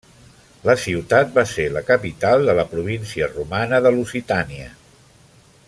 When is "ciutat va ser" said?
0.83-1.65